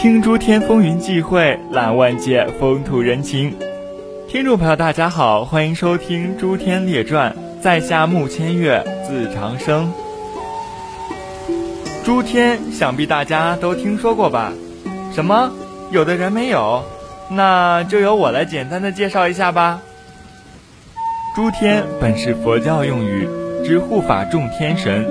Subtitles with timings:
[0.00, 3.54] 听诸天风云际会，览万界风土人情。
[4.26, 9.92] 听众朋友，大家好，欢迎收听《诸天列传》，在下木千月，字长生。
[12.02, 14.54] 诸天，想必大家都听说过吧？
[15.12, 15.52] 什么？
[15.90, 16.82] 有的人没有？
[17.30, 19.82] 那就由我来简单的介绍一下吧。
[21.36, 23.28] 诸天本是佛教用语，
[23.66, 25.04] 指护法众天神。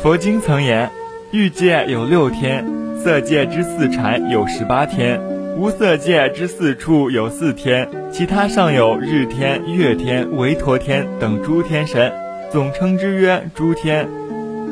[0.00, 0.88] 佛经曾言，
[1.32, 2.64] 欲界有六天，
[3.02, 5.20] 色界之四禅有十八天，
[5.58, 12.12] 无色界之四处有四天，其他尚有日天、月天、维陀天等诸天神，
[12.52, 14.08] 总称之曰诸天。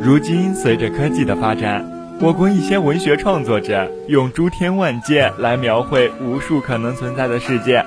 [0.00, 1.84] 如今随着科技的发展，
[2.20, 7.84] 我国一些文学创作者用诸天万界来描绘无数可能存在的世界。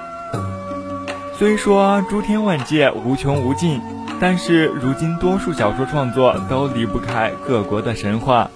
[1.39, 3.79] 虽说诸天万界无穷无尽，
[4.19, 8.51] 但是如今多数小说创作都离不开各国的神话，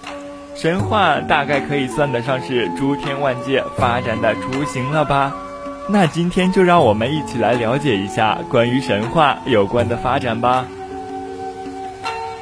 [0.60, 5.32] 神话大概可以算得上是诸天万界发展的雏形了吧？
[5.88, 10.64] 那今天就让我们一起来了解一下关于神话有关的发展吧。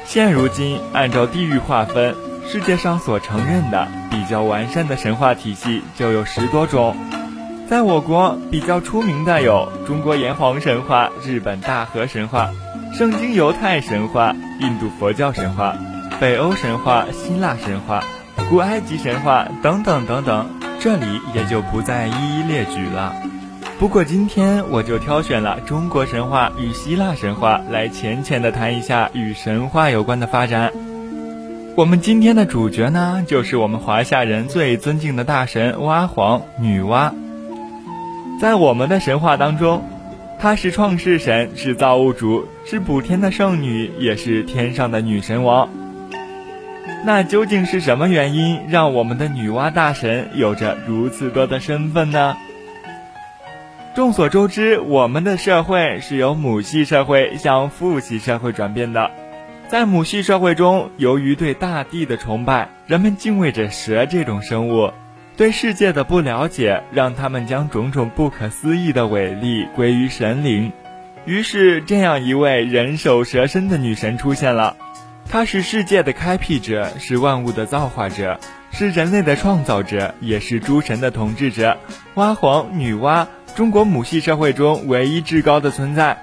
[0.03, 2.15] 现如今，按照地域划分，
[2.47, 6.97] 世界上所承认的比较完善的神话体系就有十多种。
[7.69, 12.49] 在我国比较出名的有中国炎黄神话、日本大和神话、
[12.97, 15.75] 圣经犹太神话、印度佛教神话、
[16.19, 18.03] 北欧神话、希腊神话、
[18.49, 23.13] 古埃及神话等等等等，这里也就不再一一列举了。
[23.77, 30.71] 不过今天我就挑选了中国神话与希腊神话来浅浅的谈一下与神话有关的发展。
[31.75, 37.13] 我们今天的主角呢，就是我们华夏人最尊敬的大神娲皇女娲。
[38.41, 39.83] 在我们的神话当中，
[40.39, 45.69] 她是创世神，是造物主，是补天的圣女，也是天上的女神王。
[47.07, 52.35] 那究竟是什么原因让我们的女娲大神有着如此多的身份呢？
[53.95, 59.09] 众所周知，我们的社会是由母系社会向父系社会转变的。
[59.69, 64.91] 在母系社会中，由于对大地的崇拜，人们敬畏着蛇这种生物。
[65.37, 70.73] 对世界的不了解，让他们将种种不可思议的伟力归于神灵。
[71.23, 74.75] 于是，这样一位人首蛇身的女神出现了。
[75.29, 78.39] 她是世界的开辟者，是万物的造化者，
[78.71, 81.77] 是人类的创造者，也是诸神的统治者。
[82.15, 86.17] 娲皇女娲，中国母系社会中唯一至高的存在。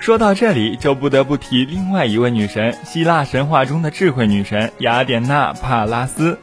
[0.00, 6.38] 说到这里，就不得不提另外一位女神——希腊神话中的智慧女神雅典娜·帕拉斯。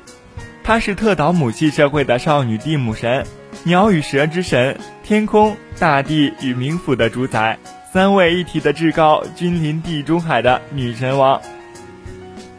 [0.63, 3.25] 她是特岛母系社会的少女地母神，
[3.63, 7.59] 鸟与蛇之神，天空、大地与冥府的主宰，
[7.91, 11.41] 三位一体的至高，君临地中海的女神王。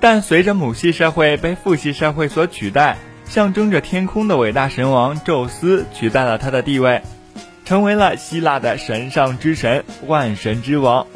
[0.09, 7.03] 但随着母系社会被父系社会所取代，象征着天空的伟大神王宙斯取代了他的地位，
[7.65, 11.09] 成为了希腊的神上之神，万神之王。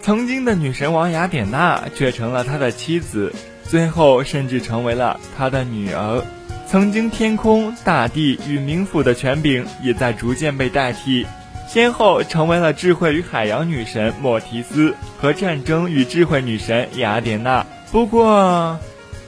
[0.00, 6.22] 曾经的女神王雅典娜却成了他的妻子，最后甚至成为了他的女儿。
[6.68, 11.26] 曾经天空、大地与冥府的权柄也在逐渐被代替，
[11.66, 17.66] 先后成为了智慧与海洋女神莫提斯和战争与智慧女神雅典娜。
[17.92, 18.78] 不过，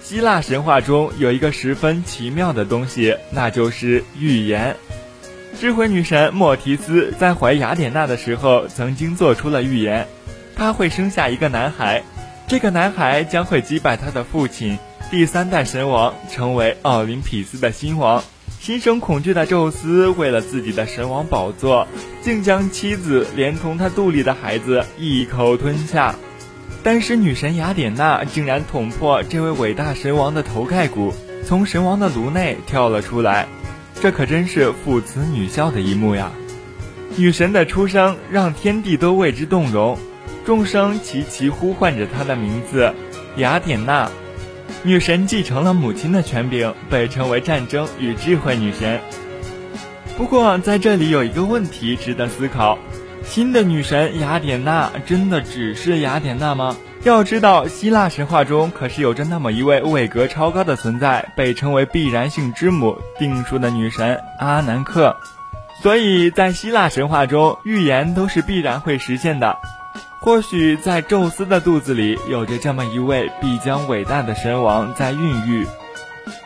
[0.02, 4.76] 希腊神话中有一个十分奇妙的东西，那就是预言。
[5.58, 10.06] 智慧女神莫提斯在怀雅典娜的时候，曾经做出了预言，
[10.56, 12.02] 她会生下一个男孩，
[12.46, 14.78] 这个男孩将会击败他的父亲。
[15.10, 18.22] 第三代神王成为奥林匹斯的新王，
[18.60, 21.88] 心生恐惧的宙斯为了自己的神王宝座，
[22.22, 26.14] 竟将妻子连同他肚里的孩子一口吞下。
[26.91, 31.12] 但是女神雅典娜竟然捅破这位伟大神王的头盖骨，
[31.44, 33.47] 从神王的颅内跳了出来，
[34.00, 36.32] 这可真是父慈女孝的一幕呀！
[37.15, 39.99] 女神的出生让天地都为之动容，
[40.47, 42.91] 众生齐齐呼唤着她的名字，
[43.37, 44.11] 雅典娜。
[44.82, 48.99] 女神继承了母亲的权柄，被称为战争与智慧女神。
[50.17, 52.79] 不过，在这里有一个问题值得思考：
[53.28, 56.75] 新的女神雅典娜真的只是雅典娜吗？
[57.04, 65.14] 要知道，希腊神话中可是有着那么一位位格超高的存在，被称为必然性之母、定数的女神阿南克。
[65.82, 69.58] 所以在希腊神话中，预言都是必然会实现的。
[70.20, 75.66] 或许在宙斯的肚子里有着这么一位必将伟大的神王在孕育，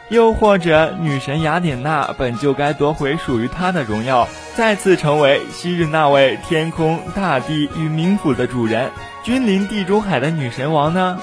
[0.08, 8.90] 又或者女神雅典娜本就该夺回属于她的荣耀，再次成为昔日那位天空、大地与冥府的主人，
[9.22, 11.18] 君临地中海的女神王呢？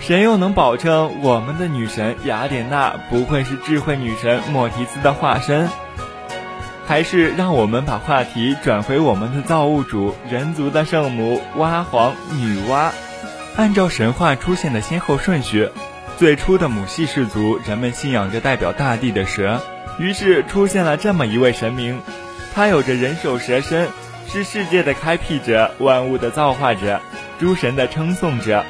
[0.00, 5.68] 谁又能保证我们的女神雅典娜不会是智慧女神莫提斯的化身？
[6.86, 12.90] 还是让我们把话题转回我们的造物主人族的圣母蛙皇女娲。
[13.56, 15.68] 按照神话出现的先后顺序，
[16.18, 19.62] 最初的母系氏族人们信仰着代表大地的蛇，
[20.00, 22.00] 于是出现了这么一位神明，
[22.52, 23.88] 他有着人首蛇身，
[24.26, 27.00] 是世界的开辟者、万物的造化者、
[27.38, 28.64] 诸神的称颂者。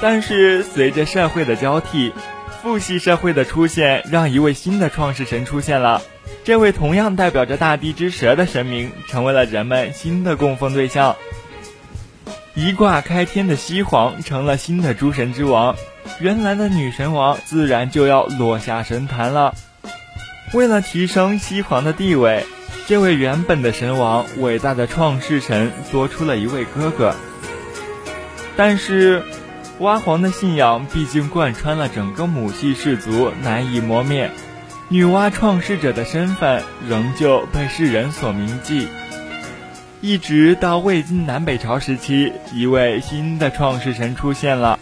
[0.00, 2.14] 但是随着社会的交替，
[2.62, 6.00] 父系社会的出现，让一位新的创世神出现了。
[6.44, 11.14] 这位同样代表着大地之蛇的神明，成为了人们新的供奉对象。
[12.54, 15.76] 一卦开天的西皇成了新的诸神之王，
[16.20, 19.54] 原来的女神王自然就要落下神坛了。
[20.52, 22.46] 为了提升西皇的地位，
[22.86, 27.14] 这位原本的神王，伟大的创世神多出了一位哥哥。
[28.56, 29.22] 但是，
[29.80, 34.30] 蛙皇的信仰毕竟贯穿了整个母系氏族，难以磨灭。
[34.88, 38.86] 女娲创世者的身份仍旧被世人所铭记，
[40.00, 44.78] 一直到魏晋南北朝时期，一位新的创世神出现了。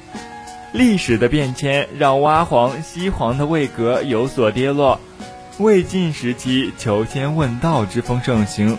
[0.74, 5.00] 历史的变迁让娲皇、西皇的位格有所跌落。
[5.58, 8.76] 魏晋时期，求仙问道之风盛行，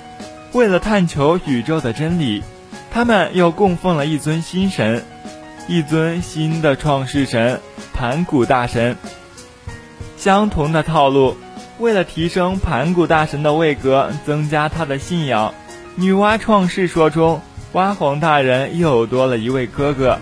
[0.51, 2.43] 为了探求宇宙的真理，
[2.91, 5.05] 他们又供奉了一尊新神，
[5.69, 7.61] 一尊新的创世神——
[7.95, 8.97] 盘古大神。
[10.17, 11.37] 相同的套路，
[11.79, 15.53] 为了提升盘古大神的位格，增加他的信仰，
[15.95, 17.41] 女娲创世说中，
[17.73, 20.19] 娲皇大人又多了一位哥哥，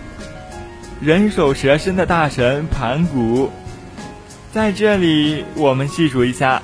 [1.04, 3.52] 人首蛇身的大神盘古。
[4.54, 6.64] 在这里，我们细数一下，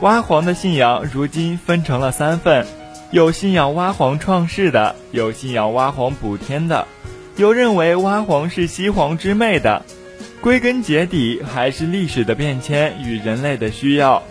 [0.00, 2.66] 娲皇的信仰如今分成了三份：
[3.10, 6.88] 有信仰娲皇创世的，有信仰娲皇补天的，
[7.36, 9.84] 有认为娲皇是西皇之妹的。
[10.40, 14.22] 归根结底，还是历史的变迁与人类的需要。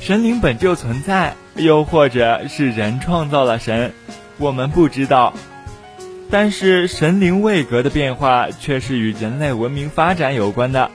[0.00, 3.92] 神灵本就存在，又或者是人创造了神，
[4.38, 5.34] 我们不知道。
[6.30, 10.90] 但是神灵位格的变化，却是与人类文明发展有关的。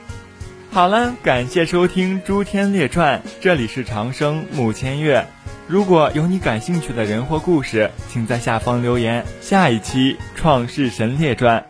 [0.70, 5.26] 好了，感谢收听《诸天列传》，这里是长生木千月。
[5.66, 9.26] 如果有你感兴趣的人或故事，请在下方留言。
[9.42, 11.60] 下一期《创世神列传》。